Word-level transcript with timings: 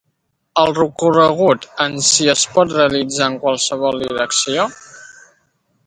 El 0.61 0.71
recorregut 0.77 1.67
en 1.85 1.99
si 2.09 2.31
es 2.35 2.47
pot 2.57 2.75
realitzar 2.79 3.31
en 3.33 3.39
qualsevol 3.45 4.05
direcció. 4.09 4.71